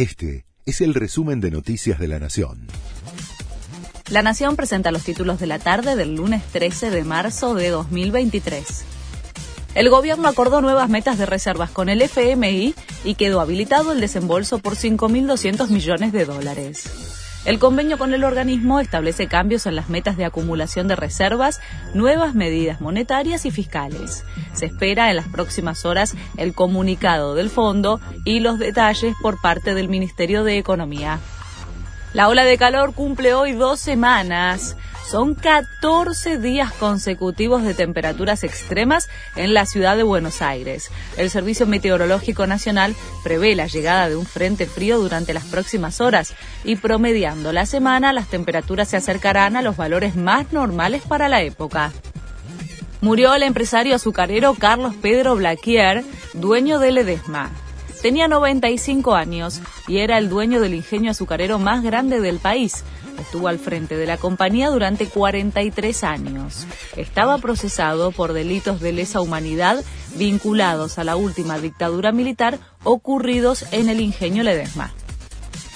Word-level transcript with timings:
Este 0.00 0.46
es 0.64 0.80
el 0.80 0.94
resumen 0.94 1.42
de 1.42 1.50
Noticias 1.50 1.98
de 1.98 2.08
la 2.08 2.18
Nación. 2.18 2.68
La 4.08 4.22
Nación 4.22 4.56
presenta 4.56 4.92
los 4.92 5.04
títulos 5.04 5.38
de 5.38 5.46
la 5.46 5.58
tarde 5.58 5.94
del 5.94 6.14
lunes 6.14 6.42
13 6.52 6.88
de 6.88 7.04
marzo 7.04 7.54
de 7.54 7.68
2023. 7.68 8.64
El 9.74 9.90
gobierno 9.90 10.26
acordó 10.26 10.62
nuevas 10.62 10.88
metas 10.88 11.18
de 11.18 11.26
reservas 11.26 11.68
con 11.68 11.90
el 11.90 12.00
FMI 12.00 12.74
y 13.04 13.14
quedó 13.16 13.42
habilitado 13.42 13.92
el 13.92 14.00
desembolso 14.00 14.58
por 14.58 14.74
5.200 14.74 15.68
millones 15.68 16.14
de 16.14 16.24
dólares. 16.24 17.19
El 17.46 17.58
convenio 17.58 17.96
con 17.96 18.12
el 18.12 18.24
organismo 18.24 18.80
establece 18.80 19.26
cambios 19.26 19.64
en 19.64 19.74
las 19.74 19.88
metas 19.88 20.18
de 20.18 20.26
acumulación 20.26 20.88
de 20.88 20.96
reservas, 20.96 21.60
nuevas 21.94 22.34
medidas 22.34 22.82
monetarias 22.82 23.46
y 23.46 23.50
fiscales. 23.50 24.24
Se 24.52 24.66
espera 24.66 25.08
en 25.08 25.16
las 25.16 25.28
próximas 25.28 25.86
horas 25.86 26.14
el 26.36 26.54
comunicado 26.54 27.34
del 27.34 27.48
fondo 27.48 27.98
y 28.26 28.40
los 28.40 28.58
detalles 28.58 29.14
por 29.22 29.40
parte 29.40 29.74
del 29.74 29.88
Ministerio 29.88 30.44
de 30.44 30.58
Economía. 30.58 31.18
La 32.12 32.28
ola 32.28 32.44
de 32.44 32.58
calor 32.58 32.92
cumple 32.92 33.34
hoy 33.34 33.52
dos 33.52 33.78
semanas. 33.78 34.76
Son 35.08 35.34
14 35.34 36.38
días 36.38 36.72
consecutivos 36.72 37.62
de 37.62 37.72
temperaturas 37.72 38.42
extremas 38.42 39.08
en 39.36 39.54
la 39.54 39.64
ciudad 39.64 39.96
de 39.96 40.02
Buenos 40.02 40.42
Aires. 40.42 40.90
El 41.16 41.30
Servicio 41.30 41.66
Meteorológico 41.66 42.48
Nacional 42.48 42.96
prevé 43.22 43.54
la 43.54 43.68
llegada 43.68 44.08
de 44.08 44.16
un 44.16 44.26
frente 44.26 44.66
frío 44.66 44.98
durante 44.98 45.34
las 45.34 45.44
próximas 45.44 46.00
horas 46.00 46.34
y 46.64 46.76
promediando 46.76 47.52
la 47.52 47.64
semana 47.64 48.12
las 48.12 48.26
temperaturas 48.26 48.88
se 48.88 48.96
acercarán 48.96 49.54
a 49.54 49.62
los 49.62 49.76
valores 49.76 50.16
más 50.16 50.52
normales 50.52 51.02
para 51.02 51.28
la 51.28 51.42
época. 51.42 51.92
Murió 53.00 53.34
el 53.34 53.44
empresario 53.44 53.94
azucarero 53.94 54.54
Carlos 54.54 54.94
Pedro 55.00 55.36
Blaquier, 55.36 56.04
dueño 56.34 56.80
de 56.80 56.90
Ledesma. 56.90 57.50
Tenía 58.02 58.28
95 58.28 59.14
años 59.14 59.60
y 59.86 59.98
era 59.98 60.18
el 60.18 60.28
dueño 60.28 60.60
del 60.60 60.74
ingenio 60.74 61.10
azucarero 61.10 61.58
más 61.58 61.82
grande 61.82 62.20
del 62.20 62.38
país 62.38 62.84
Estuvo 63.20 63.48
al 63.48 63.58
frente 63.58 63.96
de 63.96 64.06
la 64.06 64.16
compañía 64.16 64.70
durante 64.70 65.06
43 65.06 66.04
años. 66.04 66.66
Estaba 66.96 67.38
procesado 67.38 68.12
por 68.12 68.32
delitos 68.32 68.80
de 68.80 68.92
lesa 68.92 69.20
humanidad 69.20 69.84
vinculados 70.16 70.98
a 70.98 71.04
la 71.04 71.16
última 71.16 71.58
dictadura 71.58 72.12
militar 72.12 72.58
ocurridos 72.82 73.66
en 73.72 73.88
el 73.88 74.00
ingenio 74.00 74.42
Ledesma. 74.42 74.92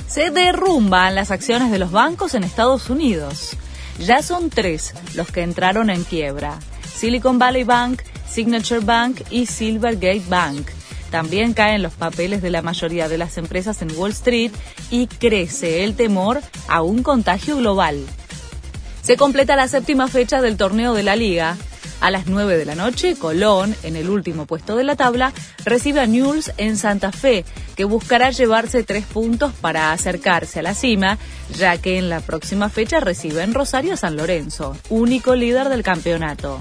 Se 0.09 0.31
derrumban 0.31 1.15
las 1.15 1.31
acciones 1.31 1.71
de 1.71 1.79
los 1.79 1.93
bancos 1.93 2.35
en 2.35 2.45
Estados 2.45 2.89
Unidos. 2.89 3.57
Ya 3.99 4.23
son 4.23 4.51
tres 4.51 4.95
los 5.15 5.31
que 5.31 5.43
entraron 5.43 5.91
en 5.91 6.03
quiebra. 6.05 6.59
Silicon 6.95 7.39
Valley 7.39 7.65
Bank, 7.65 8.03
Signature 8.29 8.81
Bank 8.81 9.21
y 9.31 9.47
Silvergate 9.47 10.25
Bank 10.29 10.69
también 11.15 11.53
caen 11.53 11.81
los 11.81 11.93
papeles 11.93 12.43
de 12.43 12.51
la 12.51 12.61
mayoría 12.61 13.09
de 13.09 13.19
las 13.19 13.39
empresas 13.39 13.81
en 13.83 13.97
Wall 13.97 14.11
Street 14.11 14.51
y 14.91 15.07
crece 15.07 15.85
el 15.85 15.95
temor 15.95 16.41
a 16.67 16.83
un 16.83 17.05
contagio 17.05 17.57
global. 17.57 18.05
Se 19.01 19.17
completa 19.17 19.55
la 19.55 19.69
séptima 19.69 20.09
fecha 20.09 20.43
del 20.43 20.57
torneo 20.57 20.93
de 20.93 21.05
la 21.05 21.15
liga. 21.15 21.57
A 22.01 22.11
las 22.11 22.27
9 22.27 22.57
de 22.57 22.65
la 22.65 22.75
noche, 22.75 23.15
Colón, 23.15 23.77
en 23.85 23.95
el 23.95 24.11
último 24.11 24.47
puesto 24.47 24.75
de 24.75 24.83
la 24.83 24.97
tabla, 24.97 25.33
recibe 25.65 26.01
a 26.01 26.09
Newell's 26.09 26.53
en 26.57 26.77
Santa 26.77 27.13
Fe, 27.13 27.45
que 27.77 27.85
buscará 27.85 28.31
llevarse 28.31 28.83
tres 28.83 29.05
puntos 29.07 29.53
para 29.53 29.93
acercarse 29.93 30.59
a 30.59 30.63
la 30.65 30.75
cima, 30.75 31.19
ya 31.57 31.79
que 31.79 31.97
en 31.97 32.09
la 32.09 32.23
próxima 32.23 32.71
fecha 32.71 32.99
recibe 32.99 33.45
en 33.45 33.55
Rosario 33.55 33.95
a 33.95 33.97
San 33.97 34.17
Lorenzo, 34.17 34.77
único 34.89 35.37
líder 35.37 35.69
del 35.69 35.85
campeonato. 35.85 36.61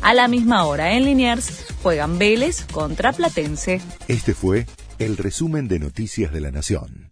A 0.00 0.12
la 0.12 0.26
misma 0.26 0.64
hora 0.64 0.94
en 0.94 1.04
Liniers 1.04 1.71
juegan 1.82 2.18
Vélez 2.18 2.64
contra 2.72 3.12
Platense. 3.12 3.80
Este 4.08 4.34
fue 4.34 4.66
el 4.98 5.16
resumen 5.16 5.68
de 5.68 5.78
Noticias 5.78 6.32
de 6.32 6.40
la 6.40 6.50
Nación. 6.50 7.11